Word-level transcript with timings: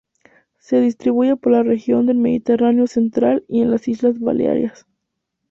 Se 0.57 0.81
distribuye 0.81 1.35
por 1.35 1.51
la 1.51 1.61
región 1.61 2.07
del 2.07 2.17
Mediterráneo 2.17 2.87
central 2.87 3.45
y 3.47 3.61
en 3.61 3.69
las 3.69 3.87
Islas 3.87 4.19
Baleares. 4.19 4.87